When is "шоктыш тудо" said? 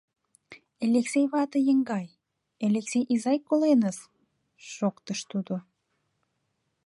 4.73-5.55